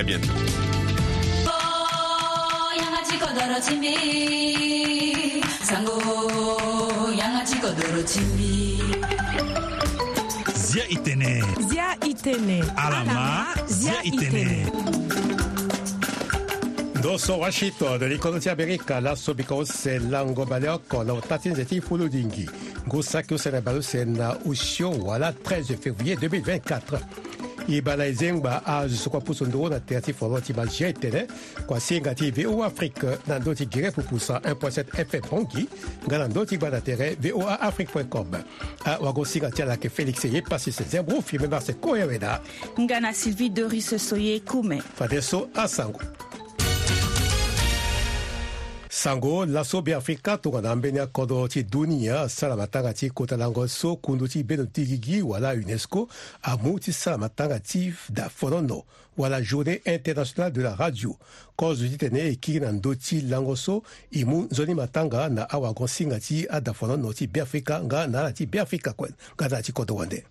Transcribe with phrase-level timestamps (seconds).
[0.00, 0.28] À bientôt.
[10.54, 11.42] Zia itene.
[11.68, 12.62] Zia itene.
[12.78, 13.48] Alama.
[13.68, 14.64] Zia itene.
[17.02, 22.46] Dosso washito de l'ikonotia berika la sobiko la lango baleoko na utatin zeti fuludingi.
[22.88, 24.30] Gusaki usene baluse na
[25.04, 27.29] wala 13 février 2024.
[27.76, 30.92] e bala e zengba azo kua puso ndö na tere ti folo ti mazia e
[30.94, 31.22] tënë
[31.68, 35.64] kua senga ti voa afrique na ndö ti gere pupusa 1.7 fm honggi
[36.06, 38.26] nga na ndö ti gba na tere voa afrique com
[38.84, 42.40] awago singa ti ala yeke félix ye pasi sezembru firme marse koyaweda
[42.80, 46.00] nga na sylvie doris soye kume fade so asango
[49.00, 53.68] sango laso be afrika tongana ambeni akodro ti dunia sara matanga ti kota na yango
[53.68, 56.08] so kundu ti beno ti gigi wala unesco
[56.42, 58.82] amu ti sara matanga ti daforono
[59.18, 61.16] wala journée internationale de la radio
[61.56, 65.48] kozo ti tene e kiri na ndö ti lango so e mu nzoni matanga na
[65.50, 69.62] awagon singa ti adaforono ti beafrika nga na ala ti beafrika kue nga na ala
[69.62, 70.24] ti kodro wande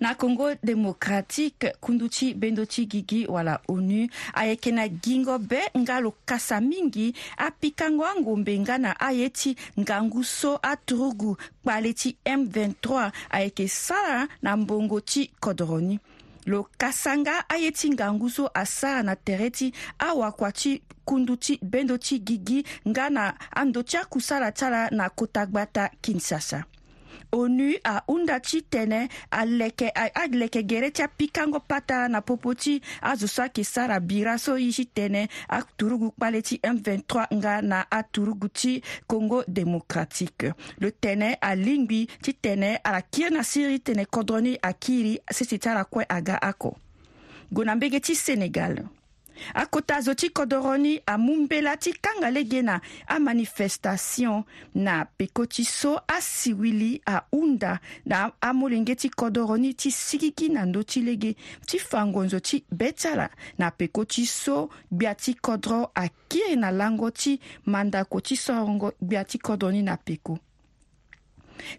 [0.00, 6.00] na congo démocratique kundu ti bendo ti gigi wala onu ayeke na gingo be nga
[6.00, 13.10] lo kasa mingi apikango angombe nga na aye ti ngangu so aturugu kpale ti m23
[13.30, 15.98] ayeke sara na mbongo ti kodro ni
[16.46, 21.58] lo kasa nga aye ti ngangu so asara na tere ti awakua ti kundu ti
[21.62, 26.64] bendo ti gigi nga na andö ti akusala ti ala na kota gbata kinshasa
[27.32, 33.42] onu aunda ti tene aleke agleke gere ti apikango pata na popo ti azo so
[33.42, 38.82] ayeke sara bira so ye ti tene aturugu kpale ti m23 nga na aturugu ti
[39.06, 45.20] congo démocratique lo tene alingbi ti tene ala kiri na siri tene kodro ni akiri
[45.32, 46.76] sese ti ala kue aga oko
[47.52, 48.84] gue na mbege ti sénégal
[49.54, 57.02] akota azo ti kodoroni amungbela ti kanga lege na amanifestation na peko ti so asiwili
[57.04, 61.36] ahunda na amolenge ti kodoroni ti sikiki na ndö ti lege
[61.66, 63.28] ti fangonzo ti be ti ala
[63.58, 69.24] na peko ti so gbia ti kodro akiri na lango ti mandako ti sorongo gbia
[69.24, 70.38] ti kodro ni na peko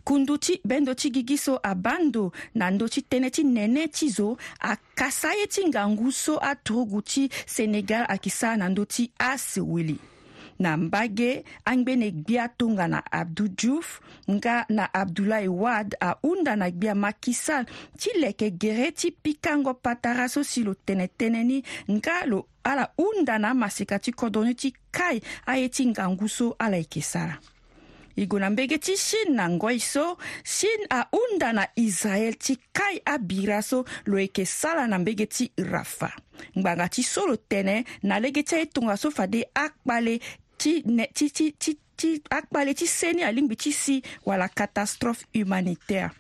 [0.04, 4.30] kundu ti bendo ti gigi so abando na ndö ti tënë ti nene ti zo
[4.72, 7.24] akasa ye ti ngangu so atogu ti
[7.56, 9.98] senegal ayeke sara na ndö ti aseweli
[10.60, 14.00] na mbage angbene gbia tongana abdou diouf
[14.38, 17.66] nga na abdoulaye wad ahunda na gbia macky sall
[18.00, 21.58] ti leke gere ti pikango patara so si lo tene tënë ni
[22.00, 26.56] nga lo ala hunda na amaseka ti kodro ni ti kai aye ti ngangu so
[26.64, 27.36] ala yeke sara
[28.18, 33.02] e gue na mbege ti chine na ngoi so chine ahunda na israel ti kai
[33.06, 36.14] abira so lo yeke sara na mbege ti rafa
[36.58, 40.20] ngbanga ti so lo tene na lege ti ahitongaso fade akpale
[40.58, 46.12] ti, ne, ti, ti, ti, ti akpale ti seni alingbi ti si wala catastrophe humanitaire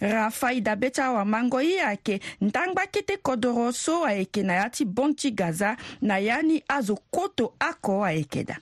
[0.00, 4.84] rafa e dabe ti awamango ye ayeke ndangba kete kodro so ayeke na ya ti
[4.84, 8.58] bon ti gaza na ya ni azo koto oko ayeke da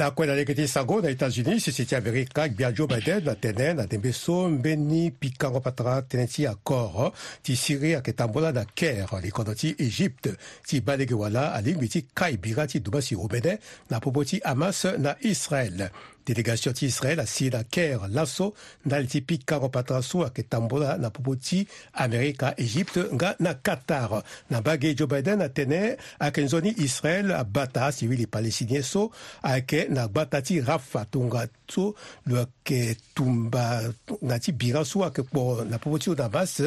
[0.00, 3.84] la kwenda lekete sango na États-Unis si c'était avec gbia Joe Biden na tene na
[3.86, 6.26] tembe so mbeni pikango patra tene hein.
[6.28, 7.12] ti accord
[7.44, 10.32] ti Syrie ak tambola na Caire li kondo Égypte
[10.66, 11.12] ti balege
[11.52, 13.58] ali miti kaibirati kai obede
[13.90, 15.90] na Hamas na Israël
[16.30, 18.52] delegation ti israel asi na caire laso
[18.86, 24.60] ndali ti pikaro patraso ayeke tambola na popo ti amerika egypte nga na qatar na
[24.60, 29.10] mbage joe biden atene ayeke nzoni israel abata asi wili palestinien so
[29.42, 31.94] ayeke na gbata ti rafa tonga so
[32.26, 33.90] lo ayeke tumba
[34.22, 36.62] na ti bira so ayeke kpo na popo ti damas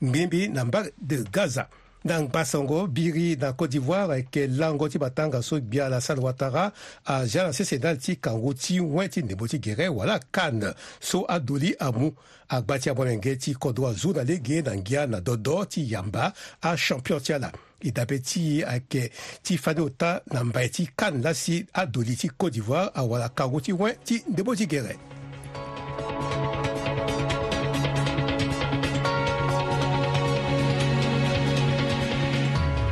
[0.00, 1.66] mbi mbi na mbage de gaza
[2.04, 6.72] na ngba sango biri na côte d'ivoire yeke lango ti batanga so gbia alassane ouattara
[7.04, 11.24] azia na sese ndali ti kango ti wen ti ndembo ti gere wala kane so
[11.28, 12.12] adoli amu
[12.48, 16.32] agba ti abongenge ti kodro azu na lege na ngia na dodo ti yamba
[16.62, 19.10] achampion ti ala e dabe ti ayeke
[19.42, 23.60] ti fani ota na mbae ti kane la si adoli ti côte d'ivoire awala kango
[23.60, 24.96] ti wen ti ndembo ti gere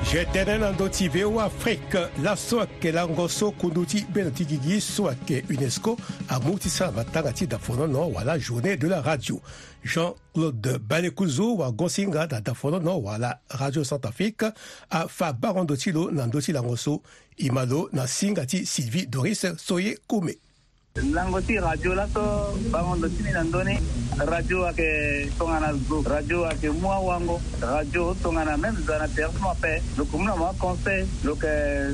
[0.09, 5.97] Jeteren andoti veo Afrique la soake langoso kunduti benati gigi soake UNESCO
[6.29, 9.39] amutisa matanga da dafono no wala journée de la radio.
[9.85, 14.51] Jean-Claude Balekouzou, wa gosinga da dafono no wala radio Centrafrique
[14.91, 17.03] a fa do nandoti langoso
[17.37, 20.39] imalo na singa Sylvie Doris Soye Koume.
[20.95, 23.79] langoti radio la so bangondo timinan doni
[24.19, 30.25] radio ake tongana zo radio ake mua wango radio tongana même zana terfuma pe lokumu
[30.27, 31.47] na mua conseil loke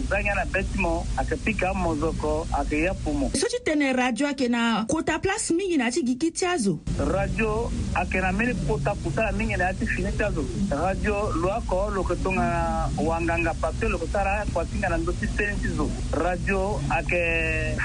[0.08, 4.26] zangia na be ti mo ayeke pika mozoko ayeke ye pumo so ti tene radio
[4.26, 8.54] ayeke na kota place mingi na ya ti gigi ti azo radio ayeke na mbeni
[8.66, 12.88] kota puta na mingi na ya ti fini ti azo radio lo oko loke tongana
[12.96, 17.20] wanganga parce que loke sara kuasinga na ndö ti seni ti zo radio ayeke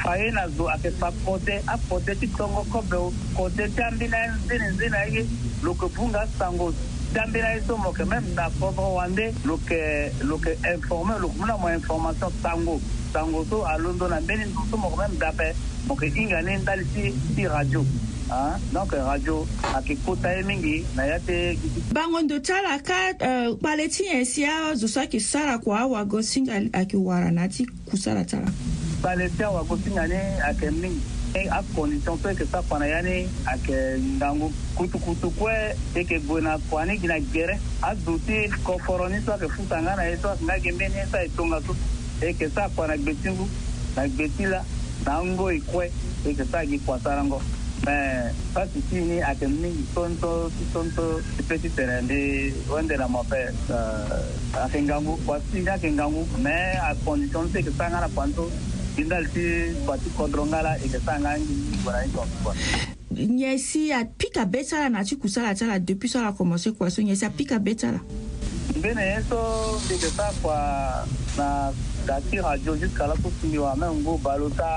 [0.03, 2.99] faye na zo ayeke baprote aprote ti tongo kobe
[3.35, 4.31] kote ti ambeni aye
[4.71, 5.25] nzeni na ye
[5.63, 6.71] lo yeke bunga sango
[7.13, 10.57] ti ambeni aye so mo yeke même na povre wande lo yeke euh, lo yeke
[10.75, 12.81] informe lo yeke mû na mo information sango
[13.13, 15.55] sango so alondo na mbeni ndo so mo yeke même ga ape
[15.87, 17.85] mo yeke hinga ni ndali ti ti radio
[18.29, 18.61] Hein?
[18.73, 21.37] donc radio ayeke kota ye mingi na ya te
[21.91, 22.99] bangondo ti ala ka
[23.29, 27.41] uh, kpale ti nyen si azo so ayeke sara kua awago singa ayeke wara na
[27.41, 28.51] ya ti kusala ti ala
[29.01, 30.91] balɛsiya wa ko sinani a kɛ min
[31.49, 35.53] a condition pe ke sa pana yani a kɛ ndangu kutukutukue
[35.95, 40.35] e ke gwena kuani gina gɛrɛ a duti kɔfɔrɔni sa ke futanga na ye sa
[40.35, 41.75] kun ka ke mbeni sa e tonga tu
[42.21, 43.47] e ke sa kuana gbetingu
[43.95, 44.61] na gbeti la
[45.05, 45.85] na ngo e kue
[46.25, 47.39] e ke sa gi kuasarango
[47.85, 53.39] mais pas ici ni a kɛ min tonto tonto petit terrain de wende la mɔfɛ
[54.59, 58.51] a ke ngangu kuasi a ke ngangu mais a condition pe ke sa ngana panto
[58.99, 62.59] ndingaliti bati kodro ngala eke sa nga ngibona intombi kona
[63.39, 66.99] nyesi apika be sara na ti kusala ti ala depuis so ala commencé kua so
[67.01, 67.99] nyesi apika be ti ala
[68.75, 69.39] mbene ye so
[69.87, 70.59] eke sa kua
[71.39, 71.71] na
[72.05, 74.67] da ti radio jusqu'à la so singi wa même ngu balo ta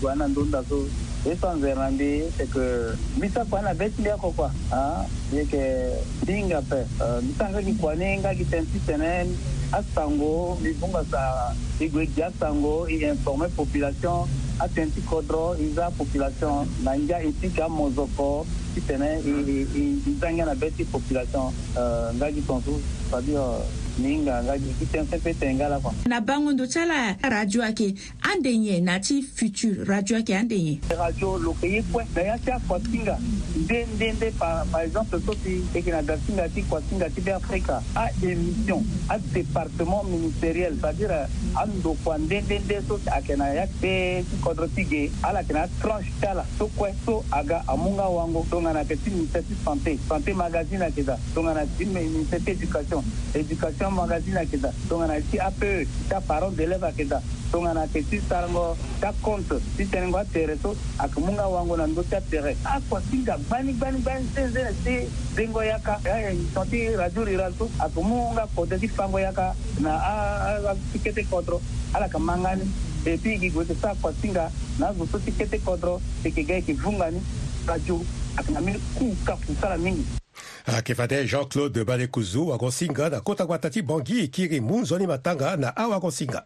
[0.00, 0.88] kua na ndonda so
[1.28, 4.32] ye so anzere na mbi c'est que mbi sa kua na be ti mbi oko
[4.32, 5.60] kua a ye yeke
[6.22, 9.10] mbi hinga ape euh, mbi sa nga gi kua ni nga gi tene ti tene
[9.72, 14.26] à Sango, Libunga sa Igwedia Sango, et informer population
[14.58, 19.66] à Tentikodro, Isa population, Nanga et Tika Mozoko, qui tenait, et
[20.20, 21.52] Zanga la bête population,
[22.14, 22.80] Ngagi Tontou,
[23.10, 23.40] c'est-à-dire
[24.00, 25.92] ni n ka n ka fɛnfɛn tɛ n la kuwa.
[26.08, 27.94] na bangundo cala radio ake
[28.24, 30.96] an de ɲɛ nati future radio ake an de ɲɛ.
[30.98, 33.18] radio lo que ye pɛ na ya ca kwasinga
[33.68, 37.36] den den de par par exemple so ti ekina da singa ti kwasinga ti bɛ
[37.36, 41.26] afrika a émission a département ministériel c'est à dire
[41.56, 45.10] an do kwan den den de so a kɛna ya bɛɛ ti kɔdɔ ti ge
[45.22, 48.66] ala kɛna tranche t'a la so kɔɛ so a ga a mun ka wango donc
[48.66, 51.64] a na kɛ ti ministère ti santé santé magazine a kɛ ta donc a na
[51.76, 52.50] ti ministère ti
[53.32, 57.18] éducation kan magazine aketa tongana ti ape ta parent d'élève aketa
[57.50, 60.70] tongana yeke ti sara ngo ta compte ti tënë ngo atere so
[61.02, 64.72] ayeke mu nga wango na ndö ti atere akua ah, singa gbani gbani gbani senzene
[64.86, 64.94] ti
[65.34, 69.18] zengo yaka émission eh, eh, ti radio rural so ayeke mu nga kodre ti fango
[69.18, 69.90] yaka na
[70.70, 71.58] atike ti kodro
[71.94, 72.62] ala yeke mangani
[73.04, 74.46] e puis yeke gue yeke so akua singa
[74.78, 77.18] na azo so tike ti kodro yeke ga yeke vunga ni
[77.66, 77.98] radio
[78.38, 80.06] ayeke na mini kuka kusala mingi
[80.66, 85.96] akevade jean-claude balekozu akonsinga na kota gua tati bangi ekiri mu nzoni matanga na awa
[85.96, 86.44] akonsinga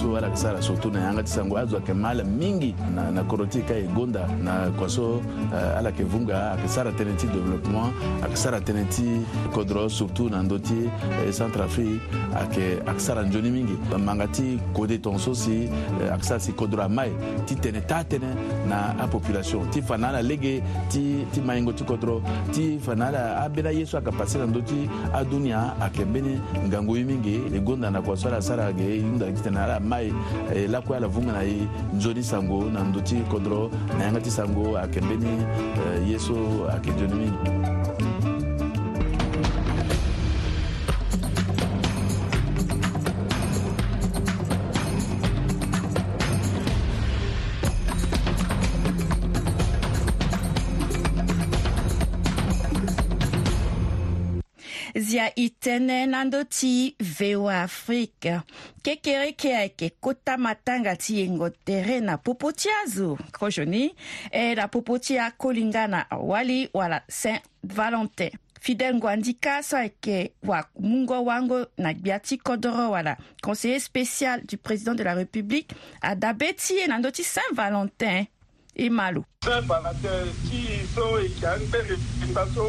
[0.00, 2.24] so ala ka sara surtu na ye an ka ti sango azwa yeke ma ala
[2.24, 5.20] mingi na, na koroti ka e gonda na kua so
[5.52, 7.92] uh, ala yeke vunga ayeke sara tënë ti développement
[8.24, 9.08] ayeke sara tënë ti
[9.52, 10.90] kodro surtout na ndö ti e
[11.28, 12.00] euh, centre afrique
[12.32, 15.56] ayeke ayeke sara nzoni mingi manga ti kode tongaso euh, si
[16.08, 17.12] ayeke sara si kodro ama e
[17.46, 18.30] ti tene taa tënë
[18.72, 22.20] na apopulation ti fa na ala lege ti, ti maingo ti kodro
[22.54, 24.80] ti fa na ala ambeni aye so ayeke passe na ndö ti
[25.12, 26.40] adunia ayeke mbeni
[26.72, 29.98] ngangu ye mingi e gonda na kua so ala sara ge hunda tene ala ma
[29.98, 30.12] ye
[30.72, 31.58] lakoya lavunga na ye
[31.96, 33.66] nzoni sango na ndö ti kodro
[33.98, 35.32] na yanga ti sango ayeke mbeni
[35.80, 36.34] euh, ye so
[36.70, 37.42] ayeke dioni mingi
[55.10, 58.34] izia i tënë na ndö ti voa afrique
[58.86, 63.90] kekereke ayeke kota matanga ti yengo tere na popo ti azo krozoni
[64.30, 68.30] e na popo ti akolinga na awali wala saint valentin
[68.62, 74.56] fidèle nguandi ka so ayeke wamungo wango na gbia ti kodro wala conseiller spécial du
[74.58, 78.30] président de la république adabe ti ye na ndö ti saint valentin
[78.76, 80.62] e malo saint valentin ti
[80.94, 82.68] so e yeke angbe refinga so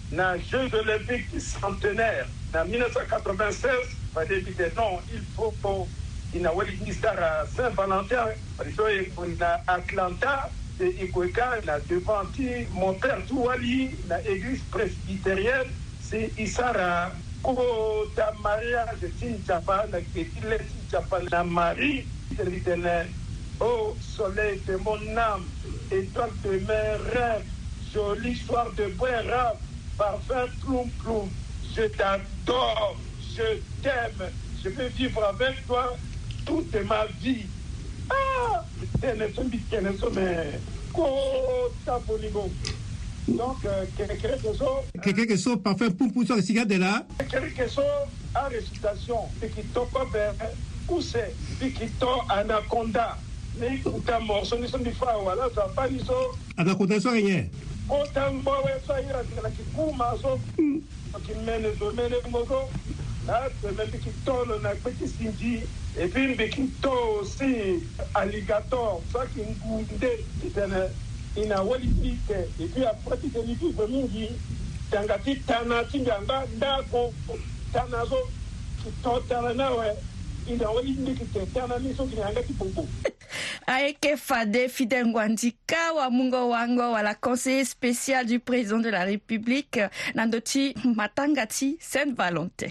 [0.11, 3.69] les Jeux olympiques centenaire en 1996
[4.27, 5.87] débuter non il faut po
[6.35, 8.27] inawalikini à saint valentin
[9.39, 10.49] à atlanta
[10.81, 12.23] et ikoyeka na devant
[12.73, 17.11] mon père wali na église presbytérienne c'est Isara.
[17.41, 22.75] kota Maria, de nzapa na la ti le marie servite
[23.61, 25.45] oh soleil de mon âme
[25.89, 27.45] étoile de mes rêves
[27.93, 29.55] jolie soir de bons rêves
[29.97, 31.29] Parfait ploum ploum,
[31.75, 32.97] Je t'adore,
[33.35, 34.29] je t'aime,
[34.63, 35.95] je veux vivre avec toi
[36.45, 37.45] toute ma vie.
[38.09, 38.65] Ah,
[43.27, 43.57] donc,
[43.95, 44.67] quelque chose.
[45.01, 47.05] Quelque chose parfait pour pour ça, de là.
[47.29, 47.83] Quelque chose
[48.33, 49.17] à récitation.
[49.41, 49.61] et qui
[51.99, 53.17] t'a Anaconda.
[53.59, 54.19] Mais ça
[55.75, 55.87] pas,
[56.63, 57.45] Anaconda, ça rien.
[57.89, 60.81] otambo wesaira sikala kikuma so mm.
[61.25, 62.69] kimene zomenengoso
[63.25, 65.63] natemendi kitolo nakwetisinji
[65.99, 67.81] epimbi kitosi
[68.13, 70.89] aligator sakingunde itene
[71.35, 74.29] inawolitite epi apratite mivivo mingi
[74.91, 77.13] tanga titana tindianga ndako
[77.73, 78.17] tana so
[78.83, 79.95] kitotala nawe
[80.47, 82.87] inawolindikite tana miso kinianga tibubu
[83.67, 89.79] Aeke Fade Fidengwandika, Wamungo Wango, à la conseillère spéciale du président de la République,
[90.15, 92.69] Nandoti Matangati Sainte-Valentin.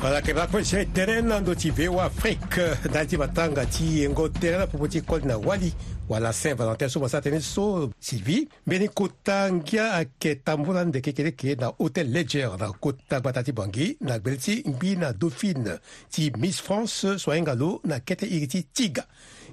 [0.00, 2.60] valakerapo zay terrain ndo ti veo afrique
[2.92, 5.72] na yâ ti vatanga ti yengo terrain apopo ti ekoli na wali
[6.08, 7.64] wala saint valentin so masara tënë so
[8.00, 13.52] sylvie mbeni kotangia ayeke tambula ndeke kede yeke na hôtel leger na kotangba ta ti
[13.56, 15.78] bangi na gbeli ti ngbi na dauphine
[16.12, 19.06] ti miss france so ahinga lo na kete iri ti tiga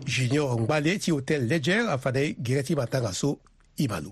[0.05, 3.39] junior ngbale ti hôtel leger afade gere ti matanga so
[3.79, 4.11] i ma lo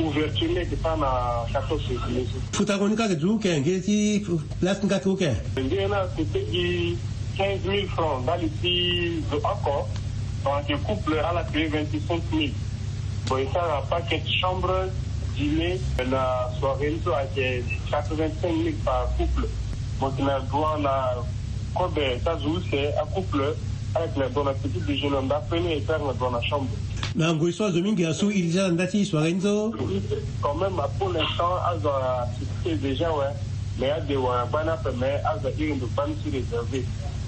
[0.00, 1.82] ouverture n'est pas ma chaque chose.
[1.88, 6.98] Vous avez dit que vous que vous avez dit
[7.36, 9.88] 15 000 francs dans le pays de l'accord,
[10.44, 12.20] dans un couple à la clé 25 000.
[13.28, 14.70] Bon, y en un de chambre
[15.34, 17.16] dîner, e la soirée, ça
[17.98, 18.06] a 85
[18.48, 19.46] 000 par couple.
[19.98, 21.14] Donc c'est la droit la
[21.74, 22.36] Kobe, ça
[22.70, 23.54] c'est un couple
[23.94, 26.68] avec la petit petite déjeuner, on va prendre e et dans la chambre.
[27.14, 29.72] na ngoyiso azwa mingi asu ilija na ndati soare nzo
[30.42, 33.34] quand même pour l'instant azwa activité déjà ouais
[33.78, 36.80] mais adewa gbana peme azwa iri ndo gbani si réservé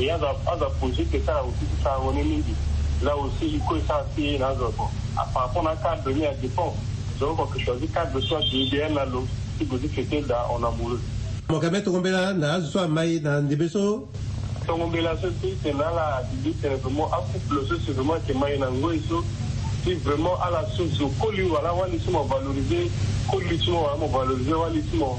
[0.00, 0.32] e aza
[0.80, 2.54] projet ke sara aussi ti sara wene mingi
[3.02, 4.88] la aussi i kue sara ti ye na azo bon
[5.34, 6.76] par rapport na cadre ni ya dépense
[7.18, 9.26] zo yoko yeke choisi cadre so ayeke idéal na lo
[9.58, 11.00] ti go ti fete da en amoureux
[11.48, 14.08] mo ka mê tongobela na azo so amaï na ndembe so
[14.66, 18.70] tongobela so ti tene ala bibi tene vraiment acouple so si vraiment yeke mai na
[18.70, 19.22] ngoi so
[19.84, 22.88] ti vraiment ala so zo koli wala wani ti mo valoriser
[23.28, 25.18] koli ti mo wala mo valoriser wani ti mo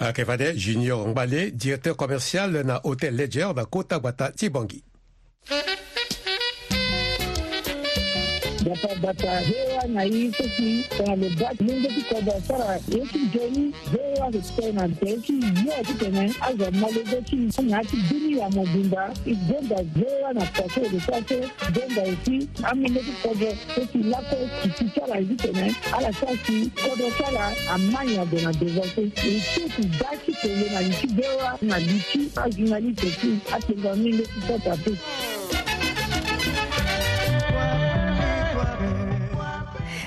[0.00, 4.84] Akevade, Junior Mbale, directeur commercial d'un hôtel Ledger dans Kota Bata tibangi
[8.68, 13.18] dafa bata hewa na yi soki tana lo ba lungo ti kodo sara ye ti
[13.32, 15.34] joni hewa ti tɛ na tɛ ti
[15.66, 20.44] yɔ ti tɛmɛ azɔ malogo ti na ti duni ya mo bunda igbonda hewa na
[20.52, 21.38] kɔso o de sase
[21.72, 23.48] gbonda esi amilo ti kodo
[23.80, 28.24] o ti lakɔ kiti sara yi ti tɛmɛ ala sasi kodo sara a ma nya
[28.26, 32.92] dɔna devɔse esi ti da ti tɛle na yi ti hewa na li ti azunali
[32.94, 34.92] tɛ ti a tɛ lɔ milo ti sɔ ta pe.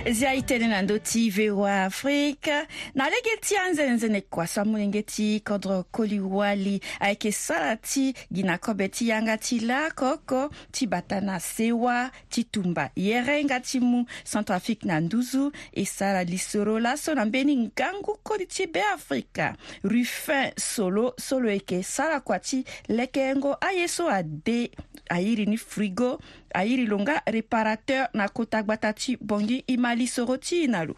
[0.09, 2.55] zia itene na ndö ti voa afrique
[2.97, 8.57] na lege ti anzenzene kua so amolenge ti kodro koliwali ayeke sara ti gi na
[8.57, 14.87] kobe ti yanga ti lakoko ti bata na sewa ti tumba yerenga ti mu centrafrique
[14.89, 19.53] na nduzu e sara lisoro laso na mbeni ngangu kodi ti beafrika
[19.83, 24.71] rufin solo solo yeke sara kua ti lekengo aye so ade
[25.09, 26.17] airi ni frigo
[26.53, 30.95] airi lo nga réparateur na kota gbata ti bongi i mali soro ti na lo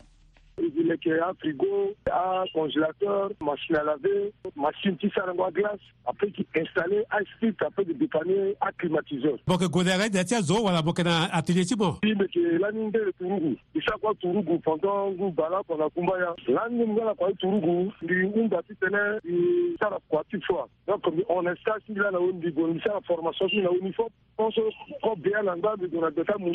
[0.94, 5.80] mais qu'il a un frigo, un congélateur, machine à laver, machine qui s'arrange à glace,
[6.06, 9.34] après qui installé un site, après de dépanner un climatiseur.
[9.48, 11.96] Donc, Godere, d'être zo, voilà, bon, qu'on a atelier, c'est bon.
[12.04, 16.36] Oui, mais que l'année de Tourougou, il s'est quoi Tourougou, pendant que Bala, pendant Kumbaya,
[16.48, 20.68] L'année de la parole Tourougou, lui, on va tout tenir, il s'arrange quoi, tu vois.
[20.88, 23.94] Donc, on installe, si là, on dit, on fait la formation, si là, on y
[23.94, 24.62] faut, on se
[25.02, 26.54] croit bien, on a de la bêta, on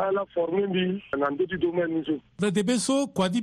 [0.00, 2.20] à la former, on a dit, domaine, on joue.
[2.40, 3.42] Dans des vaisseaux, quoi, dit,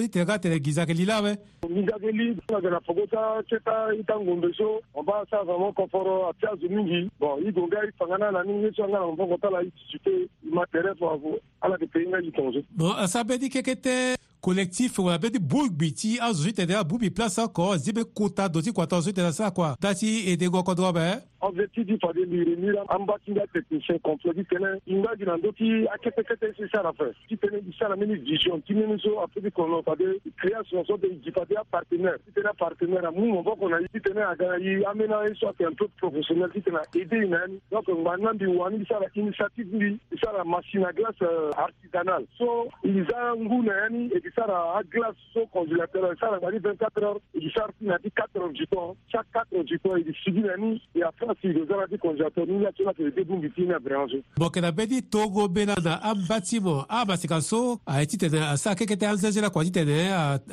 [0.00, 1.36] i tene ka tene gizakeli la bɛ
[1.74, 5.44] gizakeli ka gɛlɛ fɔ ko taa kɛ taa i ta ngombe so o b'a sa
[5.44, 8.52] fama kɔfɔrɔ a tɛ a zu mingi bɔn i gon kɛ i fangana la ni
[8.64, 12.00] ɲɛsɔ an kana mɔfɔ kɔta la i susute i ma tɛrɛ fɔ ala de pe
[12.02, 15.70] i ka ji tɔnso bon a sa bɛ di kɛkɛ tɛ collectif wala beti bug
[15.76, 16.20] biti hein.
[16.22, 19.76] a zuzi tɛtɛ a bubi plasa kɔ zibe kota doti kɔtɔ zuzi tɛtɛ sa kuwa
[19.80, 21.04] dati ede gɔkɔ dɔgɔ bɛ
[21.40, 25.86] objectif di fade lire mira an batinda technicien complet di kɛnɛ inga jina do ti
[25.88, 29.28] a kɛtɛkɛtɛ si sara fɛ ti tɛnɛ di sara mini vision ti mini so a
[29.28, 30.08] fidi kɔnɔ fade
[30.40, 34.22] création so de jifade a partenaire ti tɛnɛ partenaire a mun mɔgɔ kɔnɔ ti tɛnɛ
[34.24, 37.60] a gana yi amena bena histoire kɛ un peu professionnel ti tɛna aider ina ni
[37.70, 42.24] donc nka nan bi wani bi sara initiative bi sara machine à glace euh, artisanal
[42.38, 47.50] so ils a ngu na yani sara agila so congélateur sara bani 24 heures idi
[47.54, 50.42] sar ti na ti 4 heures du temps chaque 4 heures du temps idi sigi
[50.46, 53.62] na ni e afra sigo sara ti congélateur ni ya ti na tene debungi ti
[53.66, 57.80] ni abrange boke na be ti togo be na na ambati mo abasi ka so
[57.86, 59.96] aye ti tene asa keke ti anzeze lakua ti tene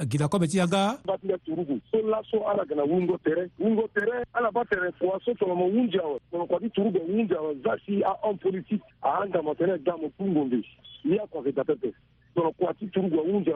[0.09, 3.49] gi na kobe ti yanga ambati ya turugu so laso ala ga na wungo tere
[3.59, 6.99] wungo tere ala ba tere fua so tongana mo wunzi awe tongana kua ti turugu
[7.09, 10.61] wunzi awe za si ahomme politique ahanga mo tene ga mo kungo mbe
[11.05, 11.89] ni akua ke dapepe
[12.35, 13.55] tunakuwa tuturugwa unja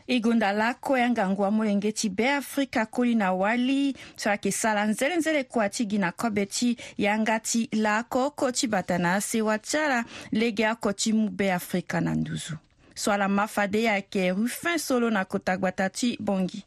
[0.08, 4.86] e gonda lako yanga ngwa molenge ti be afrika koli na wali so ayeke sara
[4.88, 9.58] nzele-nzele kuâ ti gi na kobe ti yanga ti lako oko ti bata na asewa
[9.58, 10.00] ti ala
[10.32, 12.56] lege oko ti mu be afrika na nduzu
[12.94, 16.64] so ala mafade ye ayeke rufin solo na kota gbata ti bongi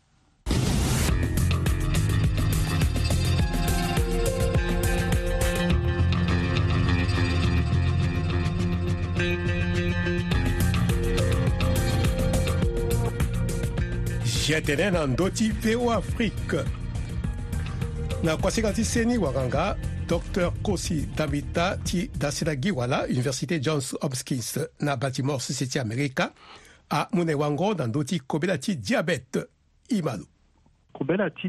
[14.51, 16.59] chietele na ndoti vo afrique
[18.23, 24.59] na kuasika ti seni wanga Docteur kosi dabita ti dasila gi wala université johns hopkins
[24.81, 26.33] na baltimore sese ti amerika
[26.89, 29.39] amune wango na ndö ti kobela ti diabète
[29.89, 30.25] i malu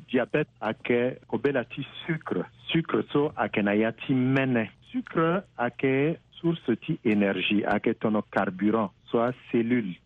[0.08, 1.64] diabète ayeke kobela
[2.06, 8.22] sucre sucre so ayeke na ya ti mene sucre ayeke source ti énergie ayeke tono
[8.22, 9.98] carburant soit cellule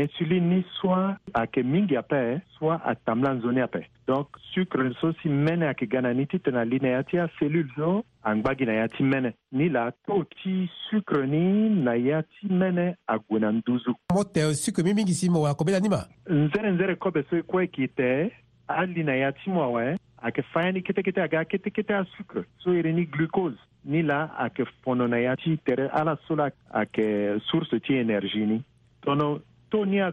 [0.00, 5.86] insulini soit ayeke mingi ape soit ayeke nzoni ape donc sucre so si mene ayeke
[5.86, 9.32] ga na ni titene li na ya ti acellule so angbagi na ya ti mene
[9.52, 14.54] ni la to ti sucre ni na ya ti mene ague na nduzu mo sucre
[14.54, 17.88] sucre mingi si mo wa na ni ma nzere nzere kobe so e kue yeke
[17.94, 18.32] te
[18.68, 22.90] ali na ya ti mo awe ayeke fâ ni kete aga kitekete asucre so iri
[22.90, 27.38] e ni glucose ni la ayeke fono na ya ti tere ala so la ayeke
[27.50, 28.62] source ti énergie ni
[29.02, 29.40] tono
[29.72, 30.12] tonya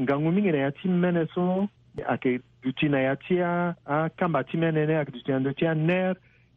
[0.00, 1.68] ngangu mingi na ya ti mene so
[2.10, 3.38] ayeke duti na ya ti
[3.86, 5.66] akamba ti mene ni ayeke duti na ndö ti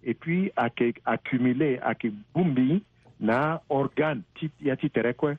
[0.09, 2.81] et puis ayeke accumuler ayeke bumbi
[3.19, 5.37] na organ ti ya ti tere kue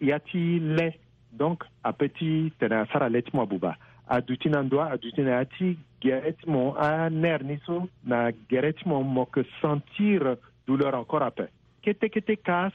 [0.00, 0.98] ya ti le
[1.32, 3.76] donc apeut ti tene asara le ti mu abuba
[4.08, 8.72] aduti na ndua aduti na ya ti gere ti mo anere ni so na gere
[8.72, 9.28] ti mo mo
[9.62, 11.46] sentir douleur encore ape
[11.84, 12.70] kete kete ka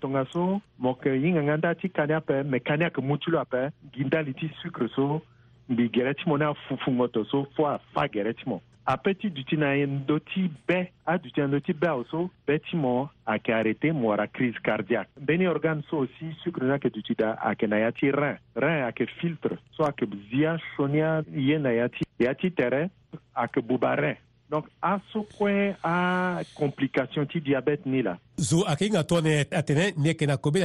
[0.00, 4.22] tongaso mo yeke yinga nga ti kani ape mekani ayeke mu ti lo ape ginda
[4.24, 5.20] li ti sucre so
[5.68, 9.18] mbi gere ti mo ni afufungo to so fo a afa gere ti mo apeut
[9.20, 13.10] ti duti na ndö ti be aduti na ndö ti be so be ti mo
[13.26, 17.36] ayeke arrêté mo wara crise cardiaque mbeni organe so aussi sucre ni ayeke duti da
[17.44, 21.88] ayeke na ya ti rein rein ayeke filtre so ayeke zia sioni aye na ya
[21.88, 22.88] ti ya ti tere
[23.36, 24.16] ayeke buba rein
[24.50, 24.66] donc
[25.12, 28.96] ce point, a complication ti diabète ni la zo a yeke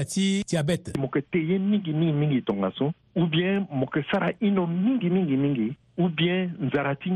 [0.06, 6.10] ti diabète mo yeke mingi mingi tongaso ou bien mo sara mingi mingi mingi ou
[6.10, 7.12] bien nzara ti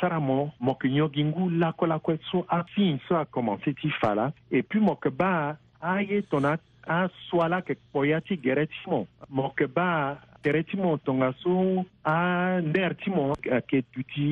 [0.00, 0.76] sara mo mo
[2.30, 2.96] so afin
[3.80, 7.08] ti fala, et puis mo ba aye tonat a
[7.48, 9.06] la ke poyati gere mo
[9.74, 14.26] ba tere ti mo tongaso andere ti mo ayeke duti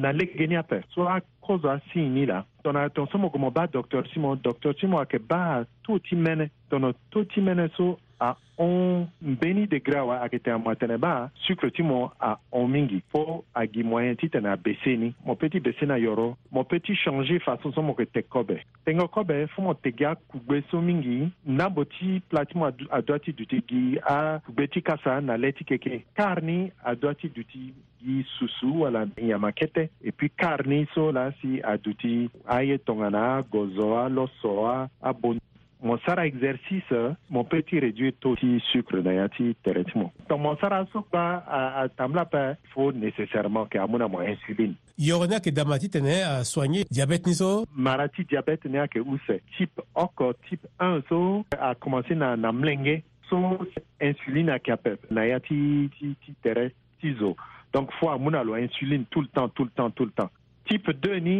[0.00, 3.68] na lege ni ape so akozo asi ni la tongana tongaso mo gue mo ba
[3.68, 7.68] docteur ti mo docteur ti mo ayeke ba too ti mene tongana too ti mene
[7.76, 12.68] so a ɔn mbeni degré awa akete mo atene ba sucre ti mo a ɔn
[12.72, 13.22] mingi fo
[13.56, 16.94] agi moyen ti tene abese ni mo peut ti bese na yɔrɔ mo peut ti
[16.94, 21.30] changer façon so mo yeke te kobe tenge kobe fo mo tege akugbe so mingi
[21.46, 23.82] ndambo ti pla ti mo adwa ti duti gi
[24.14, 26.58] akugbe ti kasa na le ti keke kar ni
[26.92, 27.72] adwa ti duti
[28.04, 32.14] gi susu wala yama kete e puis kar ni so la si aduti
[32.58, 34.58] aye tongana agozo aloso
[35.00, 35.40] abondi
[35.82, 39.28] mon sara exercice mon petit réduit taux de sucre na
[39.64, 40.12] directement.
[40.28, 45.50] donc mon sara à à tamlapa, il faut nécessairement que amuna y insuline des ke
[45.50, 50.66] damati tene à soigner diabète ni so marati diabète ne ke use type encore type
[50.78, 53.38] 1 so a commencé na na mlenge so
[54.00, 57.34] insuline a capable n'ayati ti ti tere tizo
[57.72, 60.30] donc faut amuna lo insuline tout le temps tout le temps tout le temps
[60.68, 61.36] type 2 ni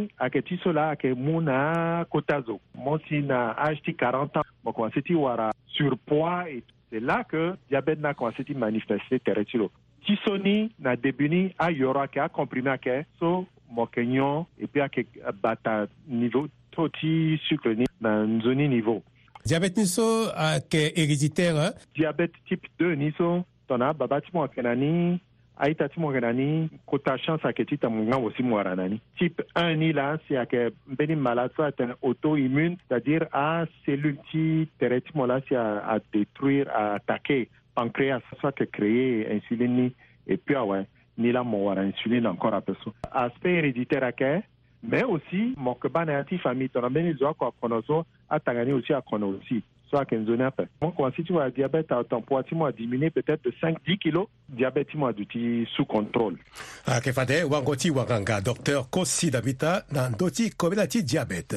[0.47, 5.51] ti so la ake que na kota zo mon 40 ans mo commencé ti wara
[5.67, 9.59] surpoids et c'est là que diabète na commencé ti manifester tere ti
[10.79, 12.73] na début a ayoro que acomprimé
[13.19, 18.69] so mokenyon et nyon e puis ayeke que bata niveau toti sucre ni na zoni
[18.69, 19.03] niveau
[19.45, 21.73] diabète ni so ayeke héréditaire hein?
[21.95, 25.21] diabète type 2 ni so tongana babâ ti mo kenani
[25.61, 28.73] aita ti mo yeke na ni kota chance ayeke ti tene mo si mo wara
[28.77, 33.01] na ni type 1 ni la si ayeke mbeni maladie atene auto immune c'est à
[33.01, 39.91] dire acellule ti tere ti mo la si adétruire attaquer pancréas so ayeke créé insuline
[40.27, 40.85] et puis awe ah
[41.19, 44.43] ni la mo wara insuline encore à ape so aspect héréditaire ayeke
[44.83, 48.07] mais aussi mo yeke ba na ya ti famille de mbeni zo à akono so
[48.29, 50.65] atanga ni aussi akono aussi soit à quinzena fɛ
[51.17, 54.89] si tu as diabète ton poids tu m'as diminué peut-être de 5 10 kilos diabète
[54.89, 55.13] tu m'as
[55.77, 56.39] sous contrôle
[56.87, 57.11] ah, a ke
[57.47, 59.67] wangoti Wanganga, docteur kosi dans Doti,
[60.15, 61.57] ndoti kobela ti diabète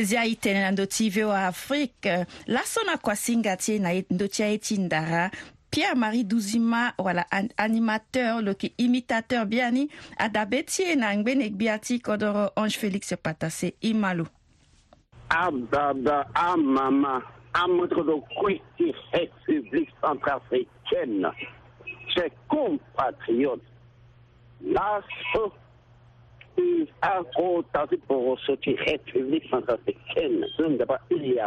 [0.00, 0.84] zia e tënë na
[1.22, 2.08] voa afrique
[2.48, 5.30] laso na kwa singati na ndö ti aye ti ndara
[5.70, 7.24] pierre-marie Douzima, wala
[7.56, 9.70] animateur lo imitateur bi A
[10.18, 14.26] adabe ti e na ngbene gbia ti kodro ange félix patase i lo
[15.30, 17.22] abdabda amama
[17.66, 18.22] entre nos
[18.72, 21.30] et républiques centrafricaines.
[22.14, 23.60] Ses compatriotes,
[24.62, 25.00] là,
[26.56, 31.38] il a contenté pour sortir république centrafricaine, ce n'est pas oui,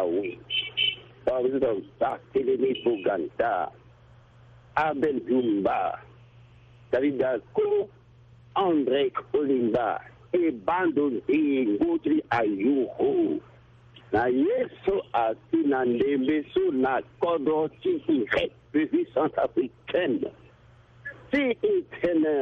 [1.26, 3.72] Par exemple, Barthélémy Bouganda,
[4.76, 6.00] Abel Dumba,
[6.92, 7.90] David Dalco,
[8.56, 10.00] André Olimba,
[10.34, 13.40] et Bandon Ngotri Ayuho
[14.12, 20.32] na yesu ati na ndembeso na kodo tiki république centrafricaine
[21.32, 21.42] si
[21.76, 22.36] itene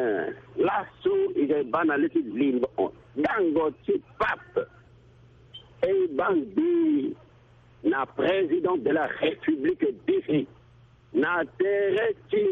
[0.66, 2.92] laso ike ba na leti limbo on
[3.24, 4.62] dango ti pape
[5.90, 6.72] e bangbi
[7.92, 10.48] na président de la république défi
[11.22, 12.44] na tere ti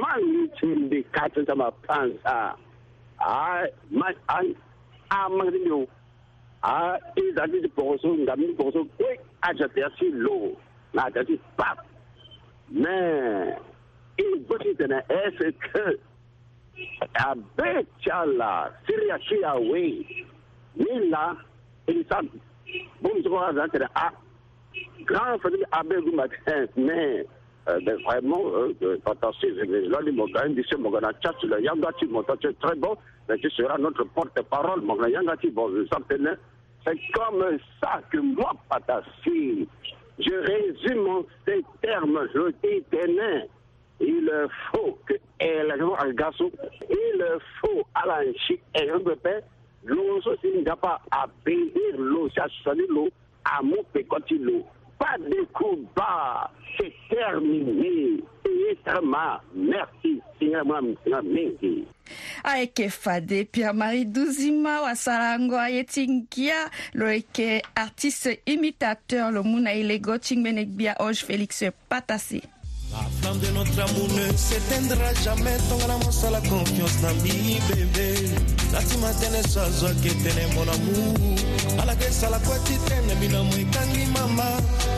[0.00, 2.36] mangi ti ndi kati ti mapanza
[3.18, 3.64] a
[5.22, 5.78] amangdi ndi
[6.62, 10.56] ah e il liboso ngami liboso kwe ajate le si lo
[10.92, 11.78] na dit, pap
[12.70, 13.56] mais
[14.18, 15.98] iboti e tene est-ce que
[16.76, 16.88] dit,
[18.02, 19.82] tyala mais si awe
[20.76, 21.36] min la
[21.88, 23.48] je crois,
[23.94, 24.10] a
[25.00, 25.38] grand
[25.72, 27.24] a abe gumatin mais
[27.66, 30.00] ben vraiment euh, fantastique l'église là
[31.22, 32.96] chat là a tu montes très bon
[33.36, 39.68] qui ben, sera notre porte-parole, mon C'est comme ça que moi, Patassi,
[40.18, 42.84] je résume en ces termes, je dis
[44.02, 44.30] il
[44.72, 45.70] faut que El
[46.14, 46.50] Gassou,
[46.88, 47.24] il
[47.60, 49.40] faut à Alanchi et Rumbepé,
[49.84, 53.08] l'eau aussi n'a pas à bénir l'eau, chassani l'eau,
[53.44, 54.64] à mon pécoti l'eau.
[54.98, 58.22] Pas de coup bas, c'est terminé.
[58.84, 61.84] Kama, merci sinamwa msina mingi
[62.44, 69.60] aeke fade pia mari duzima wasarango aye ti ngia lo yeke artiste imitateur lo mû
[69.60, 72.42] na e lego ti ngbene gbia félix patasi
[72.92, 75.56] La flamme de notre amour ne s'éteindra jamais.
[75.68, 78.08] Tongana la confiance na mi bébé.
[78.72, 81.86] La joie qui ketene mon amour.
[81.86, 84.42] la quoi tu tene bina mwe kangi mama.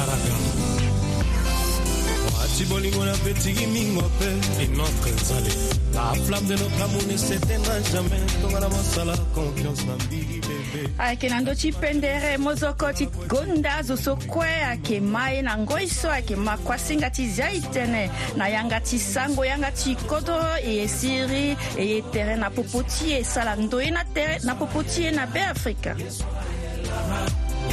[2.54, 5.50] si bolingo na petiki mingo mpe inotre ezali
[5.94, 11.28] la flamme de notre amour ne s'éteindra jamais tongana mosala confiance na mbili bebe ayeke
[11.28, 15.88] na ndö ti pendere mozoko ti gonda zo so kue ayeke ma ye na ngoi
[15.90, 20.38] so ayeke ma kuasinga ti zia e tënë na yanga ti sango yanga ti kodo
[20.62, 24.38] e ye siri e ye tere na popo ti e sala ndo ye na tere
[24.44, 25.96] na popo ti e ye na beafrika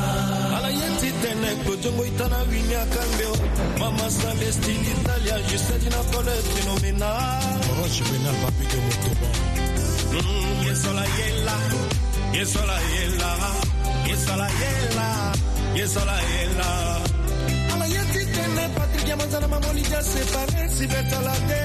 [1.26, 3.36] tena ekbojongo pues itana wini akangeo
[3.80, 7.10] mama salestine italia justina colete nomena
[7.78, 9.28] roche benal papi de motoba
[10.12, 11.56] mm, yesola yela
[12.38, 13.30] yesola yela
[14.10, 15.08] yesola yela
[15.80, 16.70] yesola yela
[17.74, 21.62] ala yeti tene patrik ya manzana mamolija separe sibetala te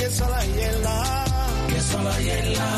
[0.00, 0.98] yesola yela
[1.74, 2.69] yesola yela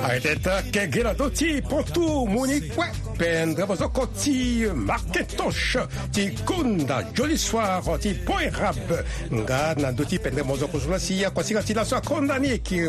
[0.00, 2.86] Arteta quer gradoti pontu munikwe
[3.18, 5.76] pendre bozo koti marketosh
[6.14, 8.80] ti kunda joli soir ti poirab
[9.42, 12.88] nga na doti pendre bozo kusula siya kwasika ti la soa kondani kiri